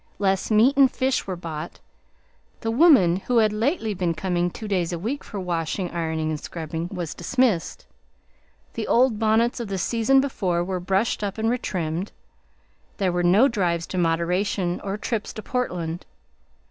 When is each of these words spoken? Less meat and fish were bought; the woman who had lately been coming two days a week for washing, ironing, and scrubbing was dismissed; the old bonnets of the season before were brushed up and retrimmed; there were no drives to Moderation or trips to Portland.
Less 0.17 0.49
meat 0.49 0.75
and 0.77 0.89
fish 0.89 1.27
were 1.27 1.35
bought; 1.35 1.79
the 2.61 2.71
woman 2.71 3.17
who 3.17 3.37
had 3.37 3.53
lately 3.53 3.93
been 3.93 4.15
coming 4.15 4.49
two 4.49 4.67
days 4.67 4.91
a 4.91 4.97
week 4.97 5.23
for 5.23 5.39
washing, 5.39 5.91
ironing, 5.91 6.31
and 6.31 6.39
scrubbing 6.39 6.89
was 6.91 7.13
dismissed; 7.13 7.85
the 8.73 8.87
old 8.87 9.19
bonnets 9.19 9.59
of 9.59 9.67
the 9.67 9.77
season 9.77 10.19
before 10.19 10.63
were 10.63 10.79
brushed 10.79 11.23
up 11.23 11.37
and 11.37 11.51
retrimmed; 11.51 12.11
there 12.97 13.11
were 13.11 13.21
no 13.21 13.47
drives 13.47 13.85
to 13.85 13.99
Moderation 13.99 14.81
or 14.83 14.97
trips 14.97 15.31
to 15.33 15.43
Portland. 15.43 16.07